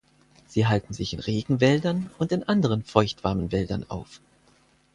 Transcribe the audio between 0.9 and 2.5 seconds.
sich in Regenwäldern und in